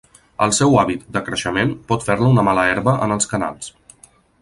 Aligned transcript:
El 0.45 0.53
seu 0.59 0.77
hàbit 0.83 1.03
de 1.17 1.23
creixement 1.27 1.75
pot 1.93 2.09
fer-la 2.09 2.33
una 2.33 2.47
mala 2.51 2.67
herba 2.73 2.99
en 3.09 3.19
els 3.19 3.33
canals. 3.35 3.73